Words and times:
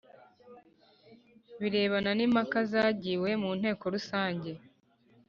birebana 1.59 2.11
n 2.17 2.21
impaka 2.27 2.59
zagiwe 2.71 3.29
mu 3.41 3.51
Nteko 3.59 3.83
Rusange 3.93 4.51